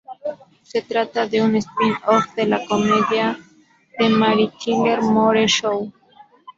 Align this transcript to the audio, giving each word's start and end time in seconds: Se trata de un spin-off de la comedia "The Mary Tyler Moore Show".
Se 0.63 0.81
trata 0.81 1.27
de 1.27 1.43
un 1.43 1.53
spin-off 1.57 2.33
de 2.33 2.47
la 2.47 2.65
comedia 2.65 3.37
"The 3.99 4.09
Mary 4.09 4.51
Tyler 4.59 4.99
Moore 5.03 5.47
Show". 5.47 5.93